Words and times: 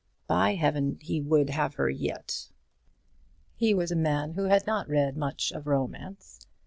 By 0.25 0.55
heaven, 0.55 0.97
he 0.99 1.21
would 1.21 1.51
have 1.51 1.75
her 1.75 1.87
yet! 1.87 2.49
He 3.55 3.75
was 3.75 3.91
a 3.91 3.95
man 3.95 4.31
who 4.33 4.45
had 4.45 4.65
not 4.65 4.89
read 4.89 5.15
much 5.15 5.51
of 5.51 5.67
romance. 5.67 6.47